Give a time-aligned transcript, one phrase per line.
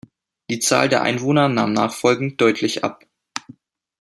[0.49, 3.05] Die Zahl der Einwohner nahm nachfolgend deutlich ab.